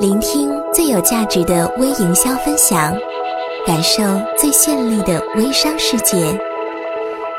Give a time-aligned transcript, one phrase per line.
[0.00, 2.96] 聆听最有价值的微营销分享，
[3.66, 4.00] 感受
[4.38, 6.38] 最绚丽的微商世界，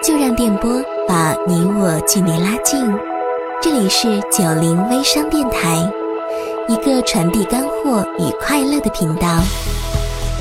[0.04, 0.70] 就让电波
[1.08, 2.86] 把你我距离拉近。
[3.62, 5.90] 这里是九零微商电台，
[6.68, 9.40] 一个传递干货与快乐的频道。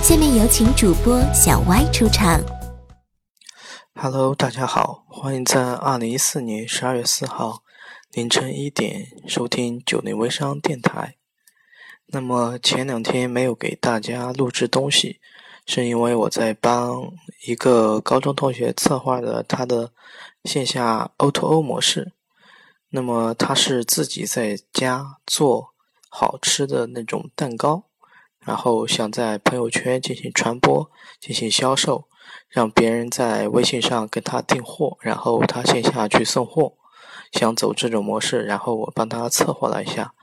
[0.03, 2.41] 下面有请主播小歪出场。
[3.95, 7.59] Hello，大家好，欢迎在二零一四年十二月四号。
[8.11, 11.15] 凌晨一点收听九零微商电台。
[12.11, 15.21] 那么前两天没有给大家录制东西，
[15.67, 17.13] 是因为我在帮
[17.47, 19.93] 一个高中同学策划的他的
[20.45, 22.13] 线下 O2O 模式。
[22.91, 25.75] 那么他是自己在家做
[26.09, 27.85] 好吃的那种蛋糕，
[28.41, 32.09] 然后想在朋友圈进行传播、进行销售，
[32.49, 36.73] 让别人在微信上跟他订货，然后他线下去送货。
[37.31, 40.15] 想走这种模式，然后我帮他策划了一下。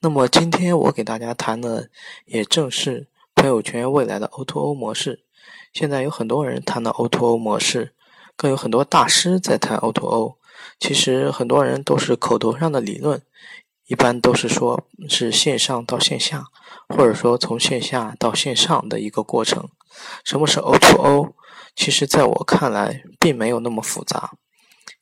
[0.00, 1.88] 那么今天我给大家谈的，
[2.26, 5.24] 也正是朋友圈未来的 O2O 模式。
[5.72, 7.94] 现在有很多人谈的 O2O 模式，
[8.36, 10.36] 更有很多大师在谈 O2O。
[10.78, 13.22] 其实很多人都是口头上的理论，
[13.86, 16.44] 一般都是说是线上到线下，
[16.88, 19.68] 或者说从线下到线上的一个过程。
[20.24, 21.32] 什么是 O2O？
[21.74, 24.32] 其实在我看来，并没有那么复杂。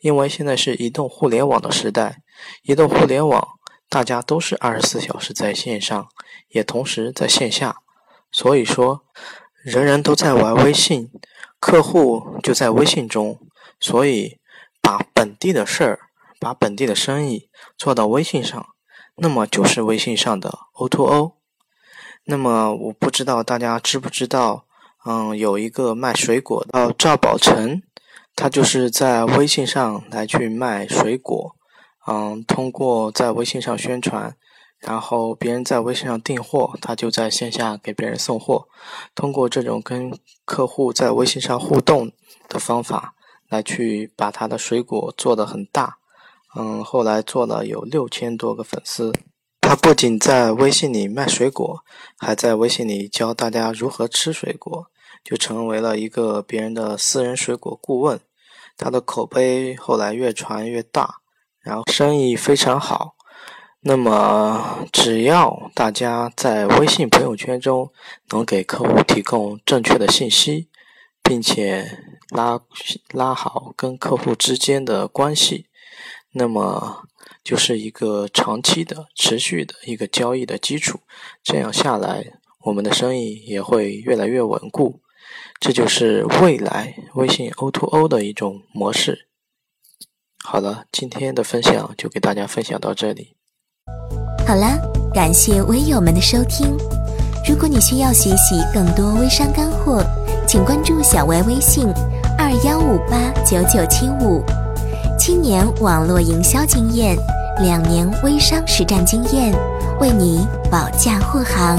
[0.01, 2.23] 因为现在是移动互联网的时代，
[2.63, 3.47] 移动互联网
[3.93, 6.09] 大家都是二十四小时在线上，
[6.49, 7.77] 也同时在线下，
[8.31, 9.03] 所以说
[9.63, 11.11] 人人都在玩微信，
[11.61, 13.39] 客户就在微信中，
[13.79, 14.39] 所以
[14.81, 15.99] 把本地的事儿、
[16.41, 18.67] 把本地的生意做到微信上，
[19.17, 21.35] 那么就是微信上的 O2O。
[22.25, 24.65] 那么我不知道大家知不知道，
[25.05, 27.83] 嗯，有一个卖水果的赵宝成。
[28.35, 31.55] 他就是在微信上来去卖水果，
[32.07, 34.37] 嗯，通过在微信上宣传，
[34.79, 38.67] 然后别人在微信上订货，他就在线下给别人送货。
[39.15, 42.11] 通过这种跟客户在微信上互动
[42.49, 43.15] 的方法，
[43.49, 45.99] 来去把他的水果做得很大，
[46.57, 49.13] 嗯，后来做了有六千多个粉丝。
[49.61, 51.85] 他不仅在微信里卖水果，
[52.19, 54.87] 还在微信里教大家如何吃水果。
[55.25, 58.19] 就成为了一个别人的私人水果顾问，
[58.77, 61.21] 他的口碑后来越传越大，
[61.63, 63.15] 然后生意非常好。
[63.85, 67.91] 那么，只要大家在微信朋友圈中
[68.31, 70.69] 能给客户提供正确的信息，
[71.21, 72.61] 并且拉
[73.11, 75.67] 拉好跟客户之间的关系，
[76.33, 77.09] 那么
[77.43, 81.01] 就是一个长期的、持续的一个交易的基础。
[81.43, 85.01] 这样下来，我们的生意也会越来越稳固。
[85.59, 89.27] 这就是未来微信 O2O 的一种模式。
[90.45, 93.37] 好了，今天的分享就给大家分享到这里。
[94.47, 94.67] 好了，
[95.15, 96.77] 感谢微友们的收听。
[97.49, 100.05] 如果你需要学习更多微商干货，
[100.47, 101.87] 请关注小歪微信
[102.37, 104.45] 二幺五八九九七五。
[105.19, 107.17] 七年网络营销经验，
[107.61, 109.55] 两年微商实战经验，
[110.01, 111.79] 为你保驾护航。